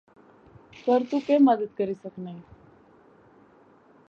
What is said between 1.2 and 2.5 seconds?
کیہہ مدد کری سکنائیں